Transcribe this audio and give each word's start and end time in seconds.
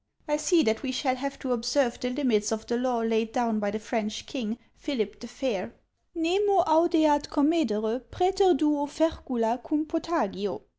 I 0.27 0.35
see 0.35 0.63
that 0.63 0.81
we 0.81 0.91
shall 0.91 1.15
have 1.17 1.37
to 1.37 1.51
observe 1.51 1.99
the 1.99 2.09
limits 2.09 2.51
of 2.51 2.65
the 2.65 2.75
law 2.75 3.01
laid 3.01 3.31
down 3.33 3.59
by 3.59 3.69
the 3.69 3.77
French 3.77 4.25
king, 4.25 4.57
Philip 4.75 5.19
the 5.19 5.27
Fair,— 5.27 5.75
Nemo 6.15 6.63
audeat 6.65 7.29
comcdere 7.29 7.99
prceter 8.09 8.57
duo 8.57 8.87
fercula 8.87 9.61
cum 9.63 9.85
potagio. 9.85 10.61